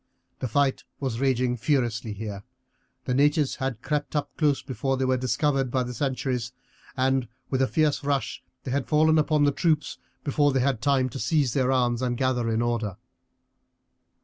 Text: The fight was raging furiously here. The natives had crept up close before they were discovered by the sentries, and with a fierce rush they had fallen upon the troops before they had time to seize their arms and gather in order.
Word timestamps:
The 0.39 0.47
fight 0.47 0.83
was 0.99 1.19
raging 1.19 1.55
furiously 1.57 2.11
here. 2.13 2.43
The 3.05 3.13
natives 3.13 3.57
had 3.57 3.83
crept 3.83 4.15
up 4.15 4.35
close 4.35 4.63
before 4.63 4.97
they 4.97 5.05
were 5.05 5.15
discovered 5.15 5.69
by 5.69 5.83
the 5.83 5.93
sentries, 5.93 6.53
and 6.97 7.27
with 7.51 7.61
a 7.61 7.67
fierce 7.67 8.03
rush 8.03 8.43
they 8.63 8.71
had 8.71 8.87
fallen 8.87 9.19
upon 9.19 9.43
the 9.43 9.51
troops 9.51 9.99
before 10.23 10.53
they 10.53 10.59
had 10.59 10.81
time 10.81 11.07
to 11.09 11.19
seize 11.19 11.53
their 11.53 11.71
arms 11.71 12.01
and 12.01 12.17
gather 12.17 12.49
in 12.49 12.63
order. 12.63 12.97